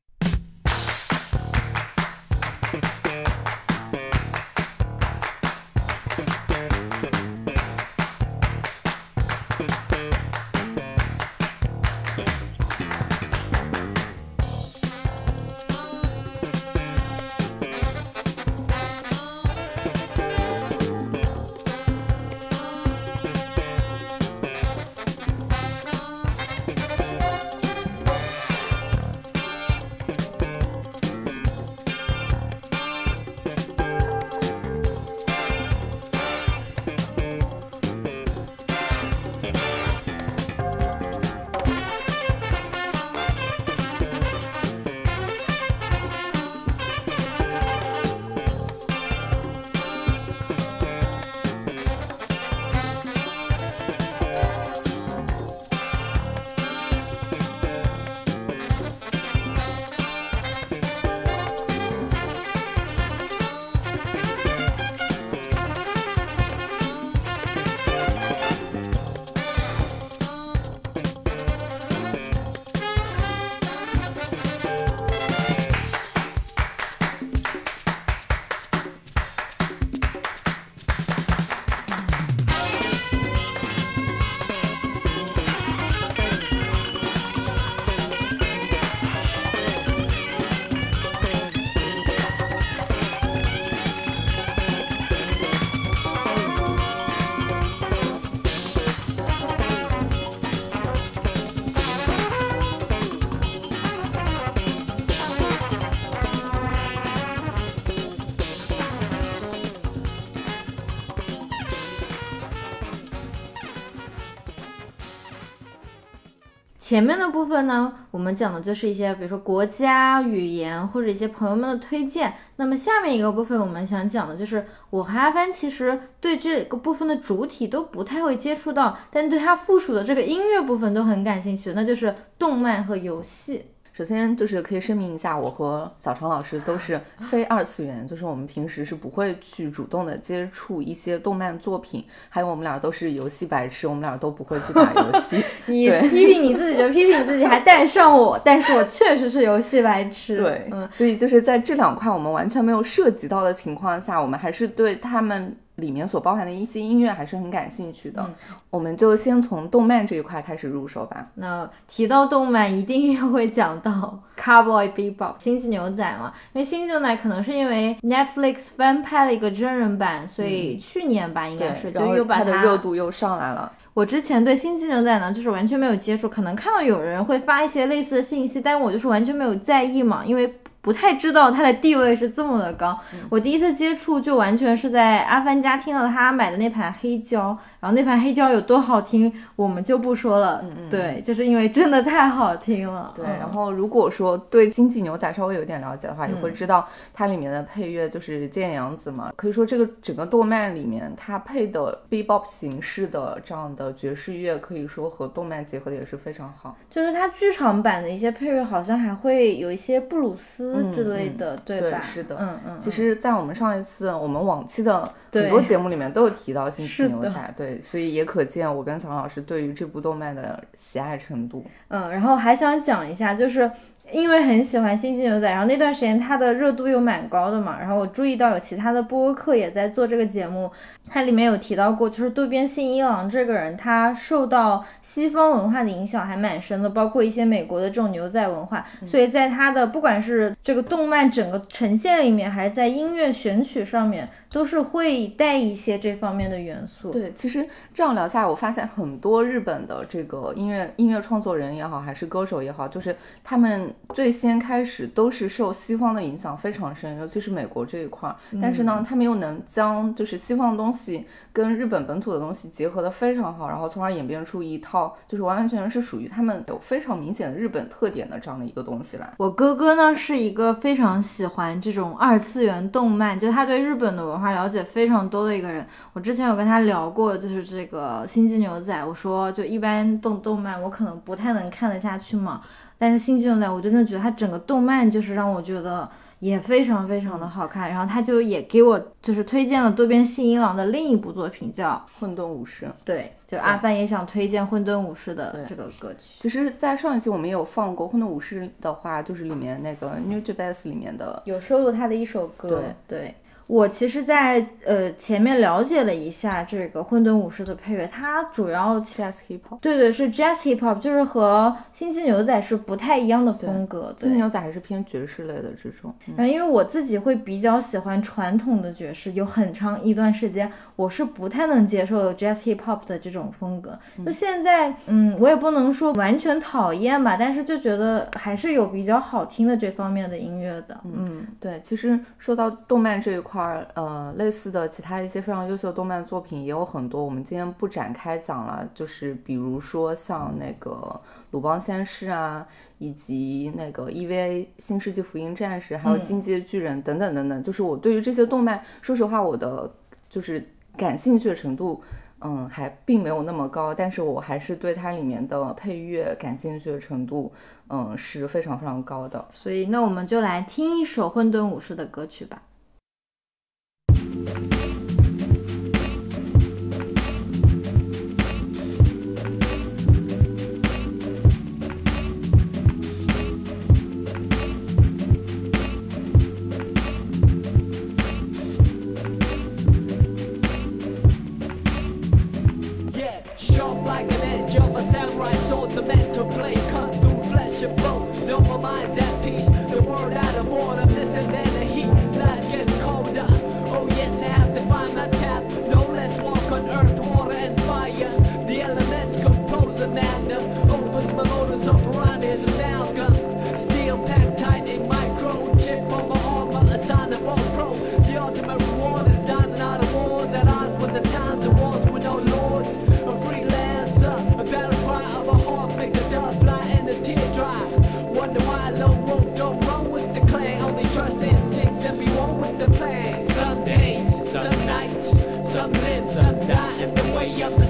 [116.95, 122.35] 前面的部分呢，我们讲的就是一些，比如说国家、语言或者一些朋友们的推荐。
[122.55, 133.65] 那么下面一个部分，我们想讲的就是，我和阿帆其实对这个部分的主体都不太会接触到，但对它附属的这个音乐部分都很感兴趣，那就是动漫和游戏。
[133.97, 145.41] 首先就是可以声明一下，我和小常老师都是非二次元，就是我们平时是不会去主动的接触一些动漫作品，还有我们俩都是游戏白痴，我们俩都不会去打游戏。
[145.67, 150.39] 你批评你自己就批评你自己，还带上我，但是我确实是游戏白痴。
[150.39, 158.29] 对，嗯，所以就是在这两块我们完全没有涉及到的情况下，我们还是对他们里面所包含的一些音乐还是很感兴趣的。
[158.71, 161.27] 我们就先从动漫这一块开始入手吧。
[161.35, 173.71] 那提到动漫，一定又会讲到 Cowboy Bebop 星际牛仔嘛，因为星际牛仔可能是因为 Netflix 翻拍了一个真人版，所以去年吧应该是就又把它的热度又上来了。
[173.95, 180.53] 我之前对星际牛仔呢，就是完全没有接触，可能看到有人会发一些类似的信息，但我就是完全没有在意嘛，因为
[180.85, 182.97] 不太知道它的地位是这么的高。
[183.31, 190.59] 我第一次接触就完全是在阿凡家听到他买的那盘黑胶，然后那盘黑胶有多好听，我们就不说了。
[190.63, 193.13] 嗯嗯对，就是因为真的太好听了。
[193.15, 199.35] 对，嗯然后如果说对《星际牛仔》稍微有点了解的话，也会知道它里面的配乐就是菅野洋子嘛。
[199.37, 206.75] 可以说这个整个动漫里面，它配的 bebop 形式的这样的爵士乐，可以说和动漫结合的也是非常好。
[206.89, 211.99] 就是它剧场版的一些配乐，好像还会有一些布鲁斯之类的，对吧？
[211.99, 212.81] 对是的嗯嗯。
[212.81, 221.65] 其实，在我们上一次我们往期的对很多节目里面都有提到《星际牛仔》，对，所以也可见我跟小老师对于这部动漫的喜爱程度。
[221.89, 223.71] 嗯，然后还想讲一下，就是
[224.13, 230.71] 因为很喜欢《星际牛仔》，然后那段时间它的热度又蛮高的嘛，然后我注意到有其他的播客也在做这个节目，
[231.09, 247.11] 它里面有提到过，就是渡边信一郎这个人，他受到西方文化的影响还蛮深的，包括一些美国的这种牛仔文化，所以在他的不管是这个动漫整个呈现里面，还是在音乐选曲上面，都是会带一些这方面的元素。
[247.11, 258.35] 对，其实这样聊下来，我发现很多日本的这个音乐音乐创作人也好，还是歌手也好，就是他们最先开始都是受西方的影响非常深，尤其是美国这一块儿。
[258.61, 269.29] 但是呢，他们又能将就是西方的东西东西跟日本本土的东西结合的非常好，然后从而演变出一套就是完完全全是属于他们有非常明显的日本特点的这样的一个东西来。
[269.39, 275.85] 我哥哥呢是一个非常喜欢这种二次元动漫，就他对日本的文化了解非常多的一个人。
[276.13, 282.61] 我之前有跟他聊过，就是这个《星际牛仔》，我说就一般动动漫我可能不太能看得下去嘛，
[282.97, 286.09] 但是《星际牛仔》我真的觉得它整个动漫就是让我觉得。
[286.45, 292.87] 也非常非常的好看，然后他就也给我就是推荐了多边信一郎的另一部作品叫混沌武士。
[293.03, 296.35] 对，就阿帆也想推荐《混沌武士》的这个歌曲。
[296.37, 302.69] 其实，在上一期我们也有放过《混沌武士》的话，就是里面那个 New j a b a s 里面的有收录他的一首歌。
[302.69, 302.79] 对
[303.09, 303.35] 对
[303.75, 309.81] 我其实在，呃前面了解了一下这个《混沌武士》的配乐，它主要 Jazz Hip Hop。
[309.81, 314.15] 对对是 Jazz Hip Hop，就是和《星际牛仔》是不太一样的风格。
[314.17, 316.15] 星际牛仔还是偏爵士类的这种。
[316.29, 323.99] 嗯然后因为我自己会比较喜欢传统的爵士，有很长一段时间我是不太能接受 Jazz Hip Hop 的这种风格。
[324.25, 330.97] 就现在，嗯，我也不能说完全讨厌吧，但是就觉得还是有比较好听的这方面的音乐的。
[331.05, 338.89] 嗯，对，其实说到动漫这一块儿，呃，类似的其他一些非常优秀的动漫作品也有很多，我们今天不展开讲了。
[338.95, 340.91] 就是比如说像那个
[341.51, 342.67] 《鲁邦三世》啊，
[342.99, 347.63] 以及那个 EVA《新世纪福音战士》，还有《进击的巨人》等等等等。
[347.63, 349.93] 就是我对于这些动漫，说实话，我的
[350.29, 352.03] 就是感兴趣的程度。
[352.47, 357.51] 嗯，还并没有那么高，但是我还是对它里面的配乐感兴趣的程度，
[357.89, 359.43] 嗯，是非常非常高的。
[359.51, 362.61] 所以那我们就来听一首混沌武士的歌曲吧。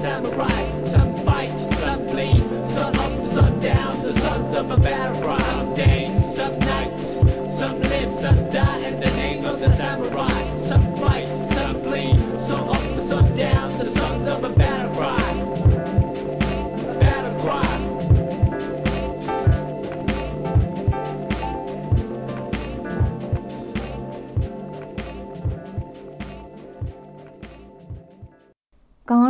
[0.04, 0.53] Samurai.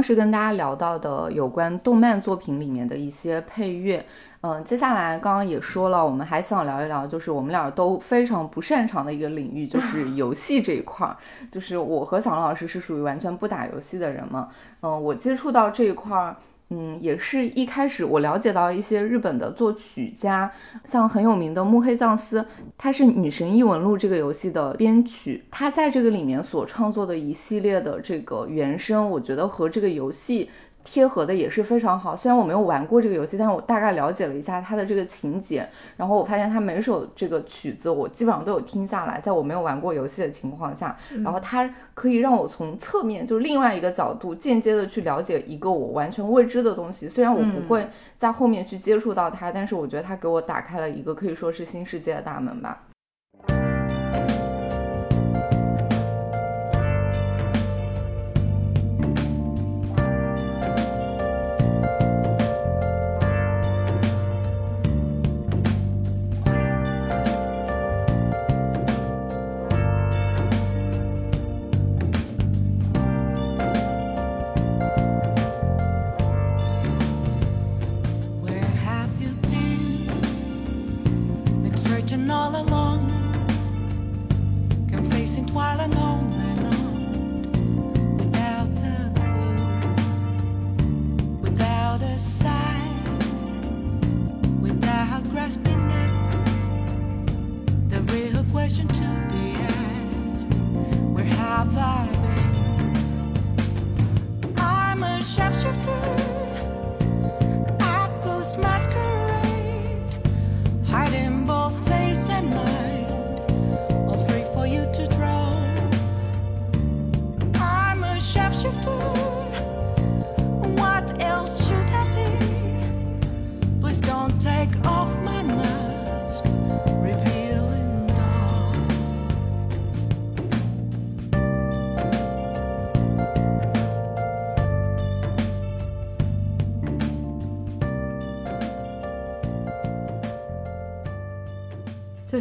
[0.04, 4.04] 是跟大家聊到的有关动漫作品里面的一些配乐，
[4.42, 11.16] 嗯、接下来刚刚也说了，我们还想聊一聊，就是我们俩都非常不擅长的一个领域，就是 游戏这一块儿。
[11.50, 14.50] 就是我和小龙老师是属于完全不打游戏的人嘛，
[14.82, 16.36] 嗯、我接触到这一块儿。
[16.76, 20.50] 嗯，也是一开始我了解到一些日本的作曲家，
[20.84, 22.44] 像很有名的木黑藏司，
[22.76, 30.50] 他是《女神异闻录》这个游戏的编曲，他在这个里面所创作的一系列的这个原声，我觉得和这个游戏
[30.84, 32.14] 贴合的也是非常好。
[32.14, 47.08] 虽然我没有玩过这个游戏，但是我大概了解了一下它的这个情节，然后我发现它每首这个曲子我基本上都有听下来，在我没有玩过游戏的情况下，然后它可以让我从侧面，就是另外一个角度，间接的去了解一个我完全未知的东西。
[47.08, 52.82] 虽然我不会在后面去接触到它，但是我觉得它给我打开了一个可以说是新世界的大门吧。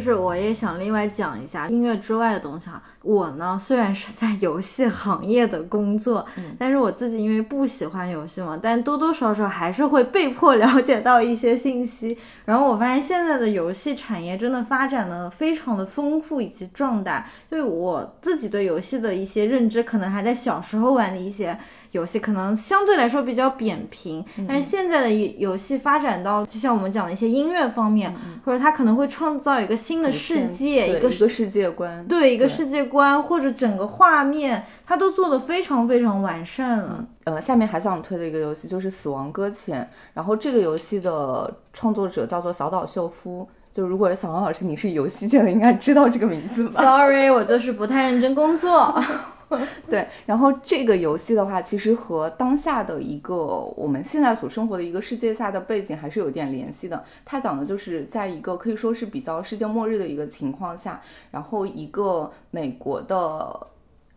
[0.04, 2.82] 就是我也想另外讲一下音乐之外的东西哈。
[3.00, 6.26] 我呢虽然是在游戏行业的工作，
[6.58, 12.18] 但是我自己因为不喜欢游戏嘛，但多多少少还是会被迫了解到一些信息。
[12.44, 17.26] 然后我发现现在的游戏产业真的发展的非常的丰富以及壮大。
[17.48, 21.58] 因为我自己对游戏的一些认知，可能还在小时候玩的一些。
[21.94, 28.12] 游戏可能相对来说比较扁平，但是现在的游戏发展到，就像我们讲的一些音乐方面，
[28.44, 37.06] 或者它可能会创造一个新的世界，一个一个世界观，对一个世界观，或者整个画面，它都做得非常非常完善了。
[37.22, 39.82] 呃，下面还想推的一个游戏就是《死亡搁浅》，
[40.14, 43.48] 然后这个游戏的创作者叫做小岛秀夫。
[43.72, 48.94] 就如果小王老师你是游戏界的，应该知道这个名字吧？Sorry，我就是不太认真工作。
[49.88, 53.34] 对，然后这个游戏的话，其实和当下的一个
[53.76, 57.04] 我们现在所生活的一个世界下的背景还是有点联系的。
[57.24, 61.00] 它讲的就是在一个可以说是比较世界末日的一个情况下，
[61.30, 63.68] 然后一个美国的。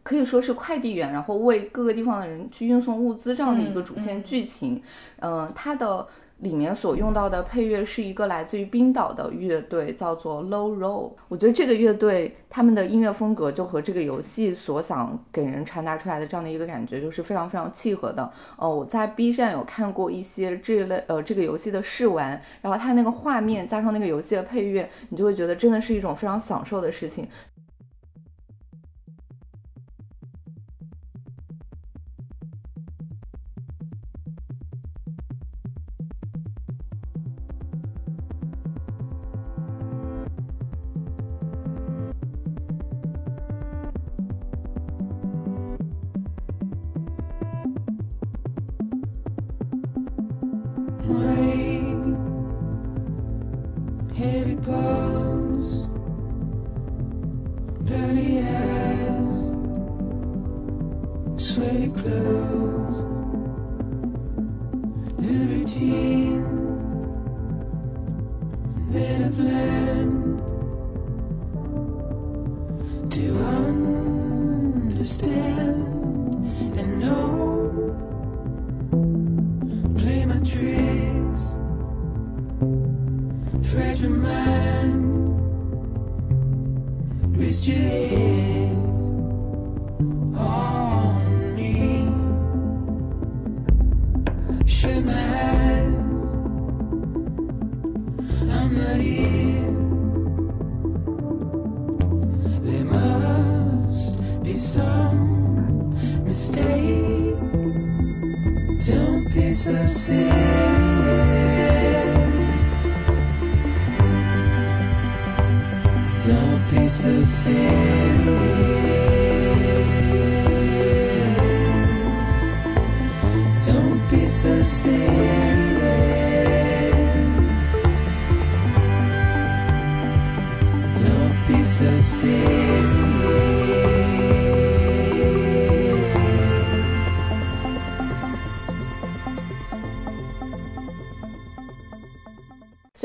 [0.03, 4.81] 可以说是快递员，然后为各个地方的人去运送物资这样的一个主线剧情。
[5.19, 6.07] 嗯、它的
[6.39, 11.11] 里面所用到的配乐是一个来自于冰岛的乐队，叫做 Low Roll。
[11.27, 18.31] 我觉得这个乐队他们的音乐风格就和这个游戏所想给人传达出来的这样的一个感觉，就是非常非常契合的。
[18.57, 27.27] 呃，我在 B 站有看过一些这类呃这个游戏的试玩，然后它那个画面加上那个游戏的配乐，你就会觉得真的是一种非常享受的事情。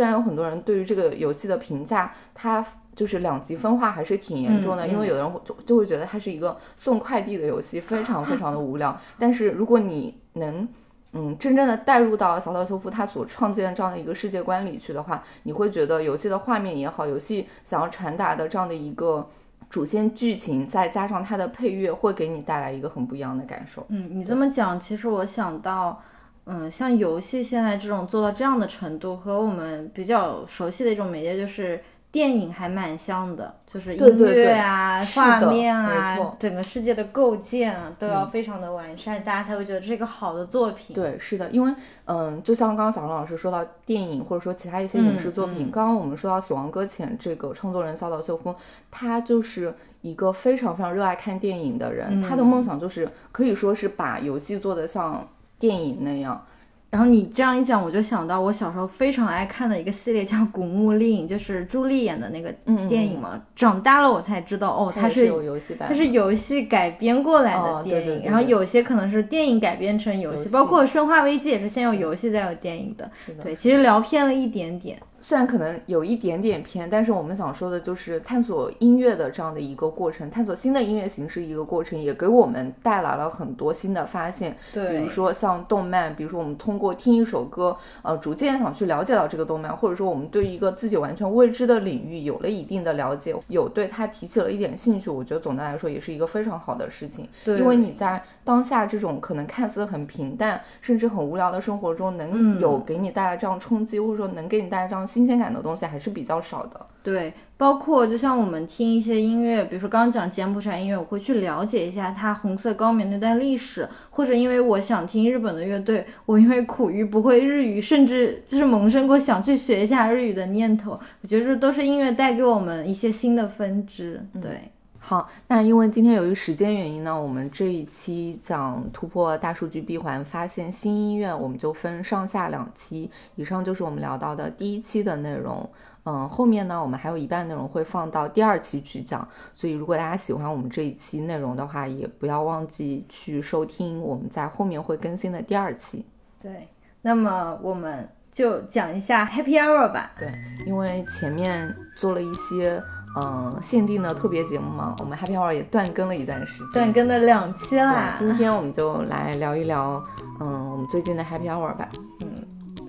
[0.02, 8.98] 虽然有很多人对于这个游戏的评价，它就是两极分化还是挺严重的，嗯因为有的人会就就会觉得它是一个送快递的游戏，非常非常的无聊。
[9.16, 10.68] 但是如果你能
[11.12, 19.30] 嗯，真正的带入到小岛秀夫他所创建的这样的一个世界观里去的话，你会觉得游戏的画面也好，游戏想要传达的这样的一个
[19.70, 23.86] 主线剧情，再加上它的配乐，会给你带来一个很不一样的感受。
[23.90, 26.02] 嗯，你这么讲，其实我想到，
[26.44, 31.80] 嗯，像游戏现在这种做到这样的程度，和我们比较熟悉的一种媒介就是
[32.10, 40.94] 电影还蛮像的，就是音对对啊、画面啊、整个世界的构建啊，都要嗯非常的完善，大家才会觉得这是一个好的作品。
[40.94, 41.74] 对，是的，因为
[42.06, 48.54] 嗯，就像刚刚小龙老师说到电影或者说其他一些影视作品，刚刚我们说到《死亡搁浅》这个创作人小岛秀夫，
[48.90, 49.72] 他就是
[50.02, 55.26] 一个非常非常热爱看电影的人，他的嗯梦想就是可以说是把游戏做得像
[55.62, 56.44] 电影那样。
[56.90, 62.52] 然后你这样一讲，我就想到我小时候非常爱看的一个系列叫《古墓丽影》，就是朱莉演的那个
[62.86, 63.40] 电影嘛。
[63.56, 73.10] 长大了我才知道，哦，它是是有游戏版，它是游戏改编过来哦的电影，对对对对然后有些可能是电影改编成游戏，游戏包括《生化危机》也是先有游戏再有电影的。
[73.38, 75.00] 的对，其实聊偏了一点点。
[75.22, 84.56] 虽然可能有一点点偏，但是我们想说的就是探索音乐的这样的一个过程，探索新的音乐形式一个过程，也给我们带来了很多新的发现。
[84.74, 97.28] 对比如说像动漫，比如说我们通过听一首歌，呃，逐渐想去了解到这个动漫，或者说我们对一个自己完全未知的领域有了一定的了解，有对它提起了一点兴趣，我觉得总的来说也是一个非常好的事情。
[97.44, 106.80] 对因为你在当下这种可能看似很平淡，甚至很无聊的生活中，能嗯有给你带来这样冲击，或者说能给你带来这样新鲜感的东西，还是比较少的。
[107.02, 120.98] 对，包括就像我们听一些音乐，比如说刚刚讲柬埔寨音乐，我会去了解一下它红色高棉那段历史，或者因为我想听日本的乐队，我因为苦于不会日语，甚至就是萌生过想去学一下日语的念头。
[121.20, 124.24] 我觉得这都是音乐带给我们一些新的分支。
[124.40, 124.71] 对，
[125.04, 133.10] 好，那因为今天由于时间原因呢，我们这一期讲突破大数据闭环，发现新医院，我们就分上下两期。
[133.34, 135.68] 以上就是我们聊到的第一期的内容。
[136.04, 146.06] 嗯，后面呢，我们还有一半内容会放到第二期去讲，所以如果大家喜欢我们这一期内容的话，也不要忘记去收听我们在后面会更新的第二期。
[146.40, 146.68] 对，
[147.00, 150.12] 那么我们就讲一下 Happy Hour 吧。
[150.16, 150.32] 对，
[150.64, 152.80] 因为前面做了一些
[153.16, 156.68] 嗯限定的特别节目嘛，我们 Happy Hour 也断更了一段时间。
[156.72, 160.02] 断更了两期啦，，今天我们就来聊一聊，
[160.40, 161.88] 嗯，我们最近的 Happy Hour 吧。
[162.20, 162.28] 嗯，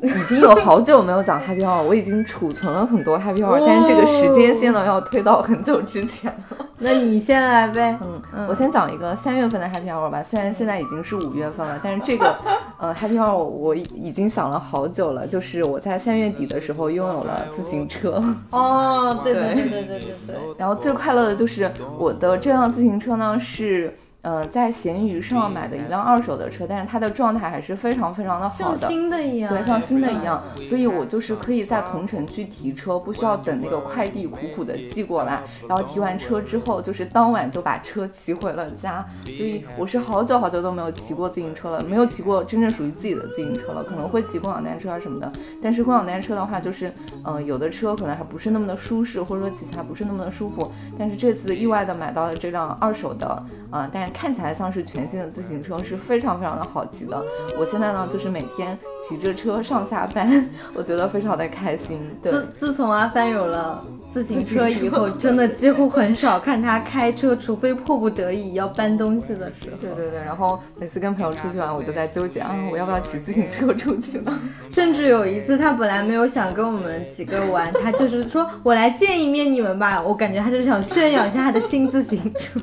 [0.02, 6.66] 已经有好久没有讲 Happy Hour，我已经储存了很多 Happy Hour，、但是这个时间线呢要推到很久之前了。
[6.80, 7.98] 那你先来呗。
[8.02, 10.22] 嗯，嗯我先讲一个三月份的 Happy Hour 吧。
[10.24, 12.36] 虽然现在已经是五月份了，但是这个
[12.78, 15.26] 呃 Happy Hour 我,已经想了好久了。
[15.28, 18.22] 就是我在三月底的时候拥有了自行车。
[18.50, 20.36] 哦，对对对对对对,对。
[20.58, 23.94] 然后最快乐的就是我的这辆自行车呢是。
[24.24, 45.30] 呃，在闲鱼上买的一辆二手的车，但是它的状态还是非常非常的好的像，新的一样，对，像新的一样，所以我就是可以在同城去提车，不需要等那个快递苦苦的寄过来，然后提完车之后，就是当晚就把车骑回了家，所以我是好久好久都没有骑过自行车了，没有骑过真正属于自己的自行车了，可能会骑共享单车啊什么的，
[45.62, 46.88] 但是共享单车的话，就是
[47.26, 57.22] 嗯、呃有的车可能还不是那么的舒适，或者说骑起来不是那么的舒服，但是这次意外的买到了这辆二手的，呃，但是看起来像是全新的自行车，是非常非常的好骑的。
[57.60, 62.00] 我现在呢，就是每天骑着车上下班，我觉得非常的开心。
[62.22, 63.84] 对，自自从阿帆有了
[64.14, 69.78] 自行车以后，真的几乎很少看他开车，除非迫不得已要搬东西的时候。
[69.82, 74.40] 对对对，然后每次跟朋友出去玩，我就在纠结啊，我要不要骑自行车出去呢？
[74.70, 80.02] 甚至有一次，他本来没有想跟我们几个玩，他就是说我来见一面你们吧。
[80.02, 82.60] 我感觉他就是想炫耀一下他的新自行车。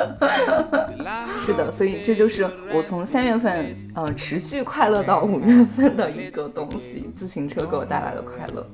[1.44, 8.66] 是的，所以这就是我从三月份嗯、呃持续快乐到五月份的一个东西，自行车给我带来的快乐。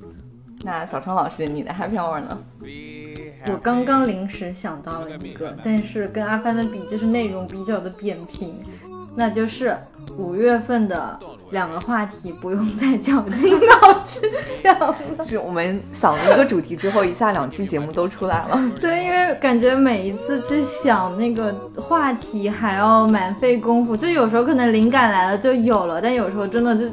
[0.63, 2.39] 那小川老师，你的 Happy Hour 呢？
[3.49, 8.55] 我刚刚临时想到了一个，但是跟阿帆的比，就是内容比较的扁平，
[9.15, 9.77] 那就是
[10.17, 11.19] 五月份的
[11.51, 14.21] 两个话题不用再绞尽脑汁
[14.63, 14.97] 想了。
[15.19, 18.61] 就是我们想了一个主题之后，一下两期节目都出来了。
[18.81, 26.85] 对，因为感觉每一次去想那个话题还要蛮费功夫，就有时候可能灵感来了就有了，但有时候真的就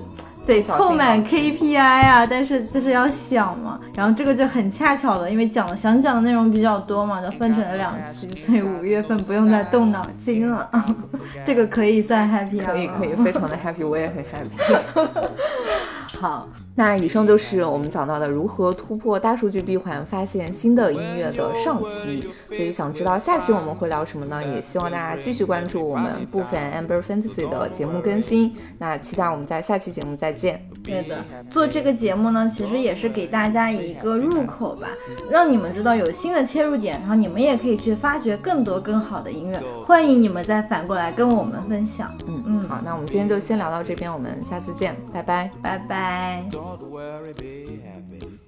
[0.45, 3.79] 得凑满 KPI 啊，但是就是要想嘛。
[3.95, 10.69] 然后这个就很恰巧的，因为讲想讲的内容比较多嘛，就分成了两期，所以五月份不用再动脑筋了。
[11.45, 15.17] 这个可以算 happy 可以可以，非常的 happy，我也很 happy。
[16.19, 22.27] 好，那以上就是我们讲到的如何突破大数据闭环，发现新的音乐的上期。
[22.51, 24.43] 所以想知道下期我们会聊什么呢？
[24.43, 28.55] 也希望大家继续关注我们部分 Amber Fantasy 的节目更新。
[28.79, 30.67] 那期待我们在下期节目再见。
[30.83, 34.87] 对的，做这个节目呢，其实也是给大家一个入口吧，
[35.29, 39.59] 让你们知道有新的切入点，然后你们也可以去发掘更多更好的音乐。
[39.85, 42.11] 欢迎你们再反过来跟我们分享。
[42.27, 45.49] 嗯嗯好，那我们今天就先聊到这边，我们下次见，拜拜。
[45.61, 46.62] 拜拜。
[46.63, 48.39] Don't worry, be happy.